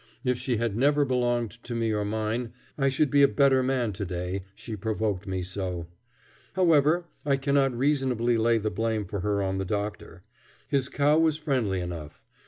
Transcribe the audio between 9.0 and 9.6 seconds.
for her on